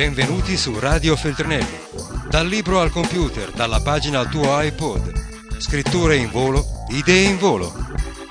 Benvenuti 0.00 0.56
su 0.56 0.80
Radio 0.80 1.14
Feltrinelli. 1.14 1.76
Dal 2.30 2.46
libro 2.46 2.80
al 2.80 2.88
computer, 2.90 3.50
dalla 3.50 3.82
pagina 3.84 4.20
al 4.20 4.30
tuo 4.30 4.58
iPod. 4.58 5.12
Scritture 5.60 6.16
in 6.16 6.30
volo, 6.30 6.64
idee 6.88 7.28
in 7.28 7.36
volo. 7.36 7.68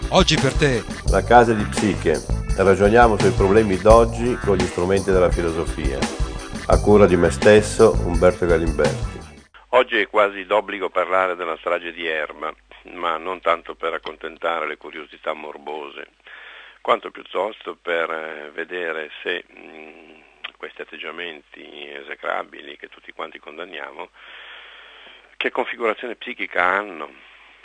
Oggi 0.10 0.34
per 0.34 0.54
te. 0.56 0.82
La 1.12 1.24
casa 1.24 1.54
di 1.54 1.64
psiche. 1.66 2.18
Ragioniamo 2.58 3.20
sui 3.20 3.30
problemi 3.34 3.78
d'oggi 3.78 4.36
con 4.44 4.58
gli 4.58 4.66
strumenti 4.66 5.12
della 5.12 5.30
filosofia. 5.30 6.00
A 6.70 6.82
cura 6.82 7.06
di 7.06 7.16
me 7.16 7.30
stesso, 7.30 7.94
Umberto 8.04 8.48
Galimberti. 8.48 9.20
Oggi 9.78 10.00
è 10.00 10.08
quasi 10.08 10.46
d'obbligo 10.46 10.90
parlare 10.90 11.36
della 11.36 11.56
strage 11.60 11.94
di 11.94 12.08
Erma, 12.08 12.52
ma 12.96 13.18
non 13.18 13.42
tanto 13.42 13.76
per 13.76 13.94
accontentare 13.94 14.66
le 14.66 14.78
curiosità 14.78 15.34
morbose, 15.34 16.08
quanto 16.82 17.12
piuttosto 17.12 17.78
per 17.80 18.10
eh, 18.10 18.52
vedere 18.56 19.12
se 19.22 19.46
mh, 19.48 19.89
questi 20.60 20.82
atteggiamenti 20.82 21.90
esecrabili 21.90 22.76
che 22.76 22.90
tutti 22.90 23.14
quanti 23.14 23.40
condanniamo, 23.40 24.10
che 25.38 25.52
configurazione 25.52 26.16
psichica 26.16 26.62
hanno 26.62 27.10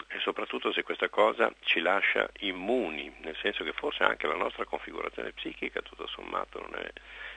e 0.07 0.21
soprattutto 0.21 0.73
se 0.73 0.85
questa 0.85 1.09
cosa 1.09 1.53
ci 1.65 1.81
lascia 1.81 2.31
immuni, 2.41 3.13
nel 3.23 3.37
senso 3.43 3.65
che 3.65 3.73
forse 3.73 4.05
anche 4.05 4.29
la 4.29 4.37
nostra 4.37 4.65
configurazione 4.65 5.33
psichica 5.33 5.83
tutto 5.83 6.07
sommato 6.07 6.61
non 6.61 6.81
è 6.81 6.89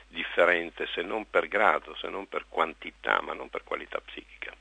differente 0.07 0.85
se 0.93 1.01
non 1.01 1.27
per 1.27 1.47
grado, 1.47 1.95
se 1.95 2.07
non 2.07 2.27
per 2.27 2.45
quantità, 2.47 3.19
ma 3.23 3.33
non 3.33 3.49
per 3.49 3.63
qualità 3.63 3.99
psichica. 3.99 4.53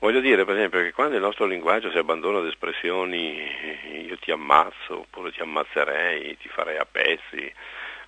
Voglio 0.00 0.18
dire, 0.18 0.44
per 0.44 0.56
esempio, 0.56 0.80
che 0.80 0.92
quando 0.92 1.14
il 1.14 1.22
nostro 1.22 1.46
linguaggio 1.46 1.92
si 1.92 1.98
abbandona 1.98 2.38
ad 2.38 2.46
espressioni 2.46 4.06
io 4.06 4.18
ti 4.18 4.32
ammazzo, 4.32 5.00
oppure 5.00 5.30
ti 5.30 5.42
ammazzerei, 5.42 6.36
ti 6.38 6.48
farei 6.48 6.78
a 6.78 6.86
pezzi, 6.86 7.54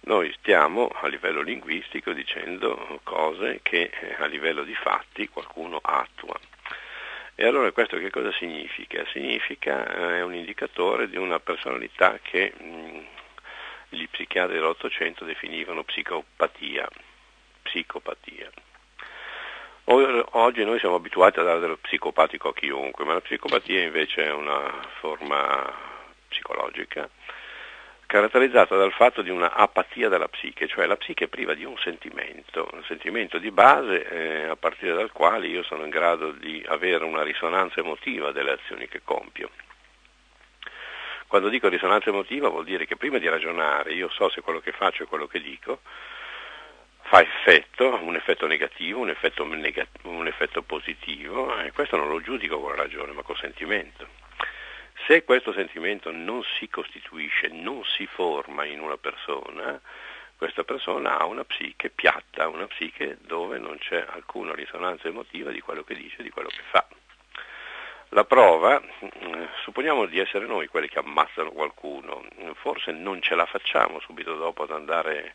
noi 0.05 0.33
stiamo 0.39 0.89
a 0.89 1.07
livello 1.07 1.43
linguistico 1.43 2.13
dicendo 2.13 3.01
cose 3.05 3.61
che 3.63 3.91
eh, 3.93 4.17
a 4.19 4.27
livello 4.27 4.65
di 4.65 4.75
fatti 4.75 5.29
qualcuno 5.29 5.79
attua. 5.81 6.35
E 7.35 7.47
allora 7.47 7.71
questo 7.73 7.99
che 7.99 8.11
cosa 8.11 8.33
significa? 8.33 9.05
Significa, 9.13 9.87
eh, 9.87 10.17
è 10.19 10.23
un 10.23 10.35
indicatore 10.35 11.09
di 11.09 11.17
una 11.17 11.39
personalità 11.39 12.19
che 12.21 12.53
mh, 12.57 12.65
mm, 12.65 12.99
gli 13.91 14.09
psichiatri 14.09 14.55
dell'Ottocento 14.55 15.25
definivano 15.25 15.85
psicopatia. 15.85 16.89
psicopatia. 17.63 18.51
Oggi 19.85 20.65
noi 20.65 20.79
siamo 20.79 20.95
abituati 20.97 21.39
a 21.39 21.43
dare 21.43 21.61
dello 21.61 21.77
psicopatico 21.77 22.49
a 22.49 22.55
chiunque, 22.55 23.05
ma 23.05 23.15
la 23.15 23.21
psicopatia 23.21 23.83
invece 23.83 24.25
è 24.25 24.33
una 24.33 24.71
forma 25.01 25.73
psicologica 26.29 27.09
caratterizzata 28.13 28.77
dal 28.77 28.93
fatto 28.93 29.23
di 29.23 29.31
una 29.31 29.55
apatia 29.55 30.11
della 30.11 30.29
psiche, 30.29 30.69
cioè 30.69 30.85
la 30.85 30.99
psiche 30.99 31.25
è 31.25 31.29
priva 31.29 31.55
di 31.55 31.65
un 31.65 31.79
sentimento, 31.79 32.69
un 32.71 32.85
sentimento 32.85 33.39
di 33.39 33.51
base 33.51 34.07
eh, 34.07 34.49
a 34.49 34.57
partire 34.57 34.93
dal 34.93 35.11
quale 35.13 35.47
io 35.47 35.63
sono 35.63 35.85
in 35.85 35.89
grado 35.89 36.33
di 36.33 36.63
avere 36.69 37.05
una 37.05 37.23
risonanza 37.23 37.81
emotiva 37.81 38.31
delle 38.31 38.53
azioni 38.53 38.87
che 38.87 39.01
compio. 39.03 39.49
Quando 41.27 41.49
dico 41.49 41.69
risonanza 41.69 42.11
emotiva 42.11 42.51
vuol 42.51 42.67
dire 42.67 42.85
che 42.85 42.97
prima 42.97 43.17
di 43.17 43.31
ragionare 43.31 43.95
io 43.95 44.11
so 44.11 44.29
se 44.29 44.43
quello 44.43 44.61
che 44.61 44.73
faccio 44.73 45.05
e 45.05 45.07
quello 45.07 45.27
che 45.27 45.41
dico 45.41 45.81
fa 47.05 47.23
effetto, 47.23 47.99
un 48.03 48.17
effetto 48.17 48.47
negativo, 48.47 49.01
un 49.01 49.09
effetto, 49.09 49.43
negativo, 49.47 50.11
un 50.11 50.27
effetto 50.27 50.61
positivo, 50.61 51.59
e 51.61 51.73
questo 51.73 51.97
non 51.97 52.09
lo 52.09 52.21
giudico 52.21 52.61
con 52.61 52.75
ragione 52.75 53.13
ma 53.13 53.23
col 53.23 53.39
sentimento. 53.39 54.22
Se 55.13 55.25
questo 55.25 55.53
sentimento 55.53 56.11
non 56.11 56.43
si 56.43 56.71
costituisce, 56.71 57.49
non 57.49 57.85
si 57.85 58.07
forma 58.07 58.65
in 58.65 58.81
una 58.81 58.97
persona, 58.97 59.79
questa 60.39 60.65
persona 60.65 61.19
ha 61.19 61.27
una 61.27 61.45
psiche 61.45 61.91
piatta, 61.91 62.49
una 62.49 62.67
psiche 62.67 63.19
dove 63.21 63.59
non 63.59 63.77
c'è 63.77 64.07
alcuna 64.09 64.55
risonanza 64.55 65.09
emotiva 65.09 65.51
di 65.51 65.61
quello 65.61 65.85
che 65.85 65.97
dice, 65.97 66.23
di 66.23 66.31
quello 66.31 66.49
che 66.49 66.63
fa. 66.71 66.87
La 68.09 68.25
prova, 68.25 68.81
mm, 68.81 69.45
supponiamo 69.65 70.07
di 70.07 70.19
essere 70.19 70.47
noi 70.47 70.69
quelli 70.69 70.89
che 70.89 71.01
ammazzano 71.01 71.51
qualcuno, 71.51 72.25
forse 72.55 72.93
non 72.93 73.21
ce 73.21 73.35
la 73.35 73.45
facciamo 73.45 74.01
subito 74.01 74.35
dopo 74.37 74.63
ad 74.63 74.71
andare 74.71 75.35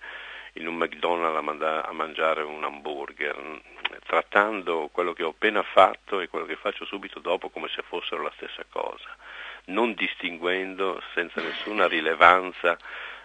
in 0.53 0.65
un 0.65 0.73
McDonald's 0.73 1.85
a 1.85 1.91
mangiare 1.91 2.41
un 2.41 2.63
hamburger, 2.63 3.61
trattando 4.07 4.89
quello 4.91 5.13
che 5.13 5.21
ho 5.21 5.29
appena 5.29 5.61
fatto 5.61 6.19
e 6.19 6.29
quello 6.29 6.47
che 6.47 6.55
faccio 6.55 6.83
subito 6.83 7.19
dopo 7.19 7.49
come 7.49 7.67
se 7.67 7.83
fossero 7.83 8.23
la 8.23 8.33
stessa 8.35 8.65
cosa 8.67 9.15
non 9.67 9.93
distinguendo 9.93 11.01
senza 11.13 11.41
nessuna 11.41 11.87
rilevanza 11.87 12.77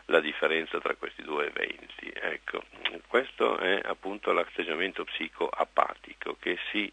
la 0.07 0.21
differenza 0.21 0.81
tra 0.81 0.95
questi 0.95 1.23
due 1.23 1.47
eventi. 1.47 2.11
Ecco, 2.15 2.65
questo 3.07 3.59
è 3.59 3.81
appunto 3.85 4.33
l'atteggiamento 4.33 5.05
psicoapatico 5.05 6.37
che, 6.41 6.59
si, 6.71 6.91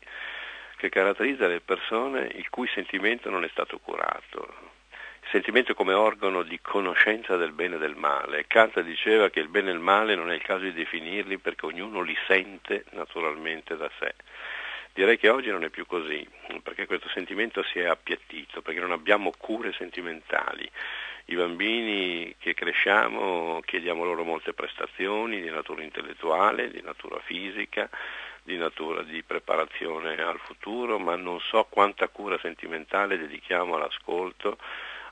che 0.77 0.89
caratterizza 0.89 1.47
le 1.47 1.61
persone 1.61 2.29
il 2.33 2.49
cui 2.49 2.67
sentimento 2.67 3.29
non 3.29 3.43
è 3.43 3.49
stato 3.49 3.79
curato. 3.79 4.77
Il 5.21 5.29
sentimento 5.31 5.73
come 5.73 5.93
organo 5.93 6.43
di 6.43 6.59
conoscenza 6.61 7.35
del 7.35 7.51
bene 7.51 7.75
e 7.75 7.79
del 7.79 7.95
male. 7.95 8.45
Kant 8.47 8.79
diceva 8.81 9.29
che 9.29 9.39
il 9.39 9.49
bene 9.49 9.69
e 9.69 9.73
il 9.73 9.79
male 9.79 10.15
non 10.15 10.31
è 10.31 10.35
il 10.35 10.41
caso 10.41 10.63
di 10.63 10.73
definirli 10.73 11.38
perché 11.38 11.65
ognuno 11.65 12.01
li 12.01 12.17
sente 12.25 12.85
naturalmente 12.91 13.75
da 13.75 13.89
sé. 13.99 14.13
Direi 14.94 15.17
che 15.17 15.29
oggi 15.29 15.50
non 15.50 15.63
è 15.63 15.69
più 15.69 15.85
così, 15.85 16.27
perché 16.61 16.85
questo 16.85 17.07
sentimento 17.09 17.63
si 17.63 17.79
è 17.79 17.85
appiattito, 17.85 18.61
perché 18.61 18.79
non 18.79 18.91
abbiamo 18.91 19.31
cure 19.38 19.72
sentimentali. 19.73 20.69
I 21.25 21.35
bambini 21.35 22.35
che 22.39 22.53
cresciamo 22.53 23.61
chiediamo 23.63 24.03
loro 24.03 24.23
molte 24.23 24.53
prestazioni 24.53 25.41
di 25.41 25.50
natura 25.50 25.83
intellettuale, 25.83 26.72
di 26.72 26.81
natura 26.81 27.19
fisica, 27.19 27.88
di 28.41 28.57
natura 28.57 29.03
di 29.03 29.22
preparazione 29.22 30.16
al 30.22 30.39
futuro, 30.39 30.97
ma 30.97 31.16
non 31.16 31.39
so 31.39 31.67
quanta 31.69 32.07
cura 32.07 32.39
sentimentale 32.39 33.19
dedichiamo 33.19 33.75
all'ascolto, 33.75 34.57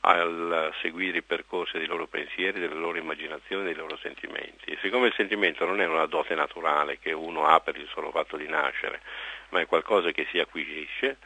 al 0.01 0.73
seguire 0.81 1.19
i 1.19 1.21
percorsi 1.21 1.77
dei 1.77 1.87
loro 1.87 2.07
pensieri, 2.07 2.59
delle 2.59 2.75
loro 2.75 2.97
immaginazioni, 2.97 3.63
dei 3.63 3.75
loro 3.75 3.97
sentimenti. 3.97 4.71
E 4.71 4.77
siccome 4.81 5.07
il 5.07 5.13
sentimento 5.13 5.65
non 5.65 5.81
è 5.81 5.85
una 5.85 6.05
dote 6.05 6.33
naturale 6.33 6.97
che 6.97 7.11
uno 7.11 7.45
ha 7.45 7.59
per 7.59 7.77
il 7.77 7.87
solo 7.91 8.09
fatto 8.11 8.37
di 8.37 8.47
nascere, 8.47 9.01
ma 9.49 9.61
è 9.61 9.65
qualcosa 9.65 10.11
che 10.11 10.27
si 10.31 10.39
acquisisce, 10.39 11.17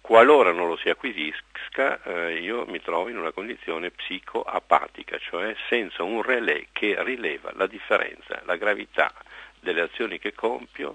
qualora 0.00 0.52
non 0.52 0.68
lo 0.68 0.76
si 0.76 0.88
acquisisca 0.88 2.02
eh, 2.02 2.38
io 2.40 2.64
mi 2.66 2.80
trovo 2.80 3.08
in 3.08 3.18
una 3.18 3.32
condizione 3.32 3.90
psicoapatica, 3.90 5.18
cioè 5.18 5.54
senza 5.68 6.02
un 6.02 6.22
relè 6.22 6.66
che 6.72 6.96
rileva 7.02 7.52
la 7.54 7.66
differenza, 7.66 8.40
la 8.44 8.56
gravità 8.56 9.12
delle 9.60 9.82
azioni 9.82 10.18
che 10.18 10.34
compio 10.34 10.94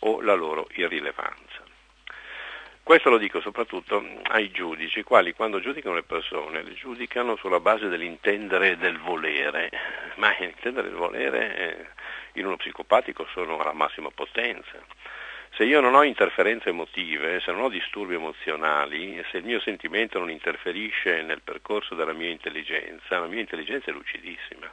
o 0.00 0.20
la 0.20 0.34
loro 0.34 0.68
irrilevanza. 0.74 1.62
Questo 2.82 3.08
lo 3.08 3.16
dico 3.16 3.40
soprattutto 3.40 4.04
ai 4.24 4.50
giudici, 4.50 4.98
i 4.98 5.04
quali 5.04 5.32
quando 5.32 5.58
giudicano 5.58 5.94
le 5.94 6.02
persone 6.02 6.62
le 6.62 6.74
giudicano 6.74 7.34
sulla 7.36 7.58
base 7.58 7.88
dell'intendere 7.88 8.76
del 8.76 8.98
volere, 8.98 9.70
ma 10.16 10.34
l'intendere 10.38 10.88
e 10.88 10.90
il 10.90 10.96
volere 10.96 11.56
eh, 11.56 11.86
in 12.34 12.44
uno 12.44 12.56
psicopatico 12.56 13.26
sono 13.32 13.58
alla 13.58 13.72
massima 13.72 14.10
potenza. 14.10 14.78
Se 15.56 15.64
io 15.64 15.80
non 15.80 15.94
ho 15.94 16.02
interferenze 16.02 16.70
emotive, 16.70 17.40
se 17.40 17.52
non 17.52 17.62
ho 17.62 17.68
disturbi 17.68 18.14
emozionali, 18.14 19.22
se 19.30 19.38
il 19.38 19.44
mio 19.44 19.60
sentimento 19.60 20.18
non 20.18 20.30
interferisce 20.30 21.22
nel 21.22 21.42
percorso 21.42 21.94
della 21.94 22.12
mia 22.12 22.30
intelligenza, 22.30 23.20
la 23.20 23.26
mia 23.26 23.40
intelligenza 23.40 23.90
è 23.90 23.94
lucidissima. 23.94 24.68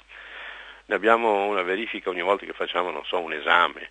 Ne 0.86 0.96
abbiamo 0.96 1.46
una 1.46 1.62
verifica 1.62 2.09
ogni 2.09 2.24
volta 2.24 2.46
che 2.46 2.53
facciamo, 2.53 2.90
non 2.90 3.06
so, 3.06 3.20
un 3.20 3.34
esame 3.34 3.90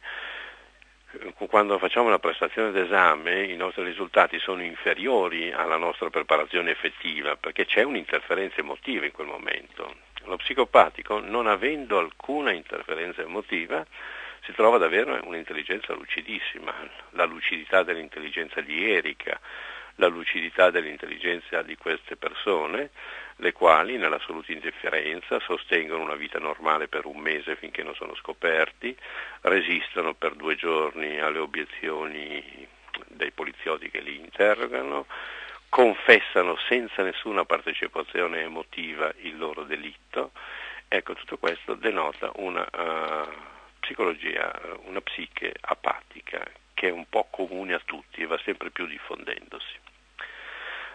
quando 1.49 1.79
facciamo 1.79 2.07
una 2.07 2.21
prestazione 2.21 2.71
d'esame 2.71 3.43
i 3.43 3.57
nostri 3.57 3.83
risultati 3.83 4.39
sono 4.39 4.63
inferiori 4.63 5.51
alla 5.51 5.77
nostra 5.77 6.09
preparazione 6.09 6.71
effettiva 6.71 7.35
perché 7.37 7.67
c'è 7.67 7.83
un'interferenza 7.83 8.61
emotiva 8.61 9.07
in 9.07 9.13
quel 9.13 9.27
momento. 9.27 9.97
Lo 10.25 10.37
psicopatico, 10.37 11.19
non 11.19 11.49
avendo 11.49 11.99
alcuna 11.99 12.53
interferenza 12.53 13.23
emotiva, 13.23 13.85
si 14.43 14.53
trova 14.53 14.77
ad 14.77 14.83
avere 14.83 15.21
un'intelligenza 15.25 15.93
lucidissima, 15.95 16.73
la 17.11 17.25
lucidità 17.25 17.83
dell'intelligenza 17.83 18.61
di 18.61 18.91
Erika, 18.91 19.39
la 19.97 20.09
lucidità 20.09 20.71
dell'intelligenza 20.71 21.63
di 21.63 21.77
queste 21.77 22.17
persone, 22.17 22.91
le 23.37 23.53
quali 23.53 23.97
nell'assoluta 23.97 24.53
indifferenza 24.53 25.39
sostengono 25.41 26.03
una 26.03 26.15
vita 26.15 26.39
normale 26.39 26.89
per 26.89 27.05
un 27.05 27.19
mese 27.19 27.57
finché 27.57 27.83
non 27.83 27.95
sono 27.95 28.15
scoperti, 28.15 28.97
resistono 29.43 30.15
per 30.15 30.35
due 30.35 30.57
giorni 30.57 31.21
alle 31.21 31.39
obiezioni 31.39 32.67
dei 33.07 33.31
poliziotti 33.31 33.91
che 33.91 34.01
li 34.01 34.17
interrogano, 34.17 35.07
confessano 35.69 36.57
senza 36.69 37.03
nessuna 37.03 37.45
partecipazione 37.45 38.41
emotiva 38.41 39.13
il 39.21 39.39
loro 39.39 39.65
delitto. 39.65 40.33
Ecco, 40.89 41.15
tutto 41.15 41.39
questo 41.39 41.75
denota 41.75 42.33
una 42.37 42.67
uh, 42.73 43.29
psicologia, 43.91 44.53
una 44.85 45.01
psiche 45.01 45.53
apatica 45.61 46.47
che 46.75 46.89
è 46.89 46.93
un 46.93 47.07
po' 47.09 47.27
comune 47.29 47.75
a 47.75 47.81
tutti 47.85 48.23
e 48.23 48.27
va 48.27 48.39
sempre 48.45 48.71
più 48.71 48.87
diffondendosi. 48.87 49.79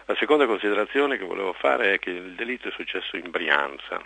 La 0.06 0.16
seconda 0.16 0.46
considerazione 0.46 1.18
che 1.18 1.24
volevo 1.24 1.52
fare 1.52 1.94
è 1.94 1.98
che 1.98 2.10
il 2.10 2.34
delitto 2.34 2.68
è 2.68 2.72
successo 2.72 3.16
in 3.16 3.30
Brianza. 3.30 4.02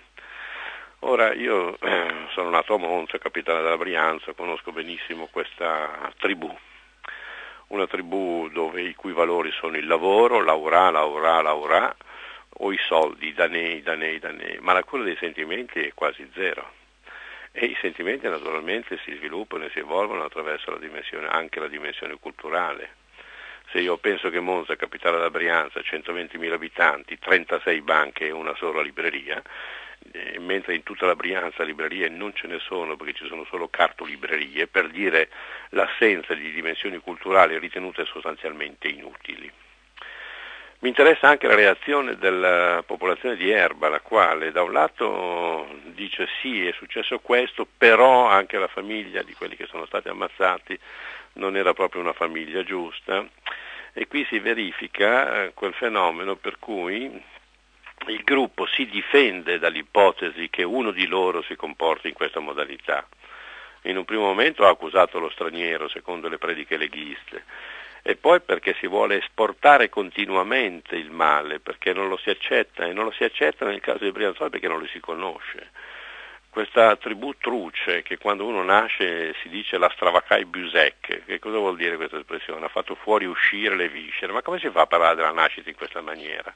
Ora 1.01 1.33
io 1.33 1.79
eh, 1.81 2.27
sono 2.35 2.51
nato 2.51 2.75
a 2.75 2.79
Monza, 2.79 3.19
capitale 3.19 3.63
della 3.63 3.77
Brianza, 3.77 4.33
conosco 4.33 4.73
benissimo 4.73 5.29
questa 5.31 6.13
tribù, 6.19 6.55
una 7.69 7.87
tribù 7.87 8.49
dove 8.51 8.83
i 8.83 8.95
cui 8.95 9.13
valori 9.13 9.53
sono 9.53 9.77
il 9.77 9.87
lavoro, 9.87 10.41
l'aurà, 10.41 10.91
l'aurà, 10.91 11.41
l'aurà, 11.41 11.97
o 12.63 12.73
i 12.73 12.79
soldi, 12.87 13.33
danei, 13.33 13.83
danei, 13.83 14.19
danei, 14.19 14.59
ma 14.61 14.73
la 14.73 14.83
cura 14.83 15.05
dei 15.05 15.17
sentimenti 15.17 15.81
è 15.81 15.95
quasi 15.95 16.29
zero. 16.35 16.80
E 17.53 17.67
i 17.67 17.77
sentimenti 17.81 18.29
naturalmente 18.29 18.99
si 19.05 19.15
sviluppano 19.17 19.65
e 19.65 19.71
si 19.71 19.81
evolvono 19.81 20.25
attraverso 20.25 20.71
la 20.71 20.79
anche 21.31 21.59
la 21.61 21.69
dimensione 21.69 22.17
culturale. 22.21 22.99
Se 23.71 23.79
io 23.81 23.99
penso 23.99 24.31
che 24.31 24.41
Monza, 24.41 24.77
capitale 24.77 25.17
della 25.17 25.31
Brianza, 25.31 25.81
120.000 25.81 26.53
abitanti, 26.53 27.19
36 27.19 27.81
banche 27.83 28.27
e 28.27 28.31
una 28.31 28.55
sola 28.57 28.83
libreria, 28.83 29.43
eh, 30.13 30.39
mentre 30.39 30.75
in 30.75 30.83
tutta 30.83 31.07
la 31.07 31.15
Brianza 31.15 31.63
librerie 31.63 32.09
non 32.09 32.35
ce 32.35 32.47
ne 32.47 32.59
sono 32.59 32.97
perché 32.97 33.15
ci 33.15 33.27
sono 33.27 33.45
solo 33.45 33.69
cartolibrerie, 33.69 34.67
per 34.67 34.89
dire 34.89 35.29
l'assenza 35.71 36.35
di 36.35 36.51
dimensioni 36.51 36.99
culturali 36.99 37.59
ritenute 37.59 38.05
sostanzialmente 38.07 38.89
inutili. 38.89 39.51
Mi 40.83 40.89
interessa 40.89 41.29
anche 41.29 41.47
la 41.47 41.55
reazione 41.55 42.17
della 42.17 42.83
popolazione 42.87 43.37
di 43.37 43.51
Erba, 43.51 43.91
la 43.91 44.01
quale 44.01 44.51
da 44.51 44.63
un 44.63 44.73
lato 44.73 45.69
dice 45.93 46.27
sì 46.41 46.67
è 46.67 46.73
successo 46.73 47.19
questo, 47.19 47.67
però 47.77 48.27
anche 48.27 48.57
la 48.57 48.67
famiglia 48.67 49.23
di 49.23 49.35
quelli 49.35 49.57
che 49.57 49.67
sono 49.67 49.85
stati 49.85 50.09
ammazzati 50.09 50.79
non 51.35 51.55
era 51.55 51.75
proprio 51.75 52.01
una 52.01 52.15
famiglia 52.15 52.63
giusta 52.63 53.29
e 53.93 54.07
qui 54.07 54.25
si 54.31 54.39
verifica 54.39 55.43
eh, 55.43 55.53
quel 55.53 55.75
fenomeno 55.75 56.37
per 56.37 56.59
cui 56.59 57.23
il 58.07 58.23
gruppo 58.25 58.65
si 58.65 58.87
difende 58.87 59.59
dall'ipotesi 59.59 60.49
che 60.49 60.63
uno 60.63 60.93
di 60.93 61.07
loro 61.07 61.43
si 61.43 61.57
comporti 61.57 62.09
in 62.09 62.15
questa 62.15 62.41
modalità. 62.41 63.07
In 63.83 63.99
un 63.99 64.07
primo 64.07 64.23
momento 64.23 64.65
ha 64.65 64.71
accusato 64.71 65.19
lo 65.19 65.29
straniero 65.29 65.89
secondo 65.89 66.27
le 66.29 66.39
prediche 66.39 66.79
leghiste 66.79 67.45
e 68.03 68.17
poi 68.17 68.41
perché 68.41 68.75
si 68.79 68.87
vuole 68.87 69.17
esportare 69.17 69.89
continuamente 69.89 70.97
il 70.97 71.11
male, 71.11 71.61
perché 71.61 71.93
non 71.93 72.09
lo 72.09 72.17
si 72.17 72.31
accetta 72.31 72.85
e 72.87 72.93
non 72.93 73.05
lo 73.05 73.11
si 73.11 73.25
accetta 73.25 73.65
nel 73.65 73.81
caso 73.81 74.05
di 74.05 74.13
Brianzoli 74.13 74.51
perché 74.51 74.69
non 74.69 74.81
lo 74.81 74.87
si 74.87 75.01
conosce. 75.01 75.71
Questa 76.51 76.97
tribù 76.97 77.37
truce 77.39 78.03
che 78.03 78.19
quando 78.19 78.45
uno 78.45 78.65
nasce 78.65 79.35
si 79.41 79.49
dice 79.49 79.79
la 79.79 79.89
stravacai 79.95 80.45
busec, 80.47 81.25
che 81.25 81.39
cosa 81.39 81.59
vuol 81.59 81.77
dire 81.77 81.97
questa 81.97 82.19
espressione? 82.19 82.65
Ha 82.65 82.69
fatto 82.69 82.97
fuori 82.97 83.25
uscire 83.25 83.77
le 83.77 83.89
viscere, 83.89 84.33
ma 84.33 84.43
come 84.43 84.59
si 84.59 84.69
fa 84.71 84.83
a 84.83 84.87
parlare 84.87 85.15
della 85.15 85.31
nascita 85.31 85.69
in 85.69 85.77
questa 85.77 86.01
maniera? 86.01 86.53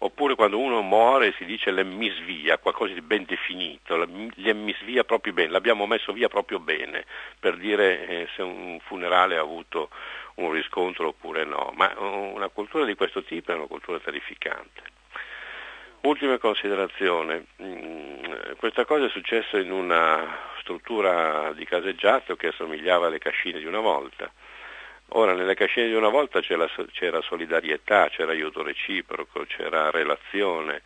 Oppure 0.00 0.36
quando 0.36 0.58
uno 0.60 0.80
muore 0.80 1.34
si 1.36 1.44
dice 1.44 1.72
l'emmisvia, 1.72 2.58
qualcosa 2.58 2.92
di 2.92 3.00
ben 3.00 3.24
definito, 3.24 3.96
l'emmisvia 4.36 5.02
proprio 5.02 5.32
bene, 5.32 5.50
l'abbiamo 5.50 5.86
messo 5.86 6.12
via 6.12 6.28
proprio 6.28 6.60
bene, 6.60 7.04
per 7.40 7.56
dire 7.56 8.06
eh, 8.06 8.28
se 8.36 8.42
un 8.42 8.78
funerale 8.84 9.36
ha 9.36 9.40
avuto 9.40 9.90
un 10.34 10.52
riscontro 10.52 11.08
oppure 11.08 11.44
no, 11.44 11.72
ma 11.74 11.92
una 11.98 12.48
cultura 12.48 12.84
di 12.84 12.94
questo 12.94 13.24
tipo 13.24 13.50
è 13.50 13.56
una 13.56 13.66
cultura 13.66 13.98
terrificante. 13.98 14.82
Ultima 16.02 16.38
considerazione, 16.38 17.46
mm, 17.60 18.52
questa 18.58 18.84
cosa 18.84 19.06
è 19.06 19.08
successa 19.08 19.58
in 19.58 19.72
una 19.72 20.46
struttura 20.60 21.52
di 21.54 21.64
caseggiato 21.64 22.36
che 22.36 22.48
assomigliava 22.48 23.08
alle 23.08 23.18
cascine 23.18 23.58
di 23.58 23.66
una 23.66 23.80
volta. 23.80 24.30
Ora, 25.12 25.32
nelle 25.32 25.54
cascine 25.54 25.86
di 25.86 25.94
una 25.94 26.10
volta 26.10 26.40
c'era, 26.40 26.68
c'era 26.92 27.22
solidarietà, 27.22 28.08
c'era 28.10 28.32
aiuto 28.32 28.62
reciproco, 28.62 29.44
c'era 29.46 29.90
relazione, 29.90 30.82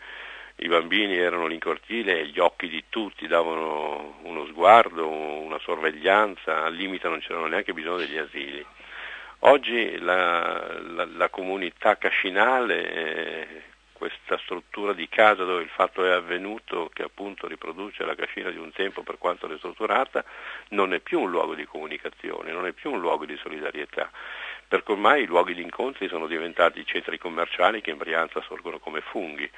i 0.57 0.69
bambini 0.69 1.17
erano 1.17 1.47
lì 1.47 1.55
in 1.55 1.61
cortile 1.61 2.21
e 2.21 2.27
gli 2.27 2.39
occhi 2.39 2.69
di 2.69 2.85
tutti 2.89 3.27
davano 3.27 4.19
uno 4.23 4.47
sguardo, 4.47 5.09
una 5.09 5.59
sorveglianza, 5.59 6.63
al 6.63 6.75
limite 6.75 7.09
non 7.09 7.19
c'erano 7.19 7.47
neanche 7.47 7.73
bisogno 7.73 7.97
degli 7.97 8.19
asili. 8.19 8.65
Oggi 9.41 9.99
la, 9.99 10.81
la, 10.81 11.05
la 11.05 11.29
comunità 11.29 11.99
cascinale, 11.99 12.93
eh, 12.93 13.63
questa 14.03 14.37
struttura 14.39 14.93
di 14.95 15.09
casa 15.09 15.45
dove 15.45 15.63
il 15.63 15.69
fatto 15.69 16.05
è 16.05 16.11
avvenuto, 16.11 16.91
che 16.93 17.05
appunto 17.05 17.47
riproduce 17.47 18.05
la 18.05 18.17
cascina 18.17 18.51
di 18.51 18.57
un 18.57 18.73
tempo 18.73 19.05
per 19.05 19.17
quanto 19.17 19.47
ristrutturata, 19.47 20.25
non 20.71 20.93
è 20.93 20.99
più 20.99 21.21
un 21.21 21.31
luogo 21.31 21.55
di 21.55 21.65
comunicazione, 21.65 22.51
non 22.51 22.67
è 22.67 22.73
più 22.73 22.91
un 22.91 22.99
luogo 22.99 23.27
di 23.27 23.37
solidarietà, 23.37 24.11
perché 24.67 24.91
ormai 24.91 25.23
i 25.23 25.27
luoghi 25.27 25.55
di 25.55 25.63
incontri 25.63 26.09
sono 26.09 26.27
diventati 26.27 26.85
centri 26.85 27.17
commerciali 27.17 27.81
che 27.81 27.91
in 27.91 27.99
Brianza 27.99 28.41
sorgono 28.41 28.81
come 28.81 29.03
funghi 29.03 29.49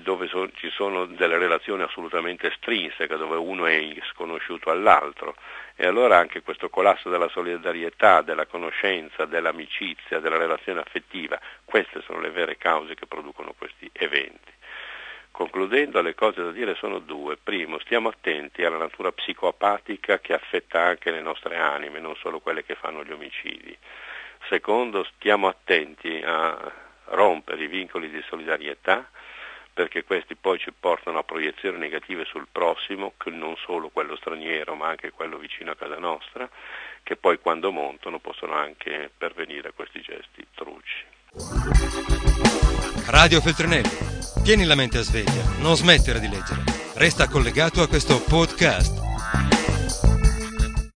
dove 0.00 0.26
so, 0.28 0.50
ci 0.52 0.70
sono 0.70 1.06
delle 1.06 1.38
relazioni 1.38 1.82
assolutamente 1.82 2.48
estrinseche, 2.48 3.16
dove 3.16 3.36
uno 3.36 3.66
è 3.66 3.96
sconosciuto 4.12 4.70
all'altro. 4.70 5.34
E 5.74 5.86
allora 5.86 6.18
anche 6.18 6.42
questo 6.42 6.68
collasso 6.68 7.08
della 7.08 7.28
solidarietà, 7.28 8.20
della 8.20 8.46
conoscenza, 8.46 9.24
dell'amicizia, 9.24 10.20
della 10.20 10.36
relazione 10.36 10.80
affettiva, 10.80 11.40
queste 11.64 12.02
sono 12.02 12.20
le 12.20 12.30
vere 12.30 12.56
cause 12.56 12.94
che 12.94 13.06
producono 13.06 13.54
questi 13.56 13.88
eventi. 13.92 14.52
Concludendo, 15.30 16.02
le 16.02 16.14
cose 16.14 16.42
da 16.42 16.50
dire 16.50 16.74
sono 16.74 16.98
due. 16.98 17.38
Primo, 17.42 17.78
stiamo 17.78 18.10
attenti 18.10 18.62
alla 18.62 18.76
natura 18.76 19.10
psicoapatica 19.10 20.18
che 20.18 20.34
affetta 20.34 20.82
anche 20.82 21.10
le 21.10 21.22
nostre 21.22 21.56
anime, 21.56 21.98
non 21.98 22.14
solo 22.16 22.40
quelle 22.40 22.62
che 22.62 22.74
fanno 22.74 23.02
gli 23.02 23.12
omicidi. 23.12 23.74
Secondo, 24.48 25.04
stiamo 25.14 25.48
attenti 25.48 26.20
a 26.22 26.88
rompere 27.06 27.62
i 27.62 27.68
vincoli 27.68 28.10
di 28.10 28.22
solidarietà, 28.28 29.08
perché 29.80 30.04
questi 30.04 30.36
poi 30.36 30.58
ci 30.58 30.72
portano 30.78 31.20
a 31.20 31.22
proiezioni 31.22 31.78
negative 31.78 32.26
sul 32.26 32.46
prossimo, 32.52 33.14
non 33.32 33.56
solo 33.64 33.88
quello 33.88 34.14
straniero 34.16 34.74
ma 34.74 34.88
anche 34.88 35.10
quello 35.10 35.38
vicino 35.38 35.70
a 35.70 35.74
casa 35.74 35.98
nostra, 35.98 36.46
che 37.02 37.16
poi 37.16 37.38
quando 37.38 37.72
montano 37.72 38.18
possono 38.18 38.52
anche 38.52 39.10
pervenire 39.16 39.68
a 39.68 39.72
questi 39.74 40.02
gesti 40.02 40.46
truci. 40.54 41.06
Radio 43.06 43.40
Feltrinelli, 43.40 43.88
tieni 44.44 44.66
la 44.66 44.74
mente 44.74 44.98
a 44.98 45.02
sveglia, 45.02 45.44
non 45.60 45.74
smettere 45.76 46.20
di 46.20 46.28
leggere, 46.28 46.62
resta 46.96 47.26
collegato 47.26 47.80
a 47.80 47.88
questo 47.88 48.22
podcast. 48.22 49.09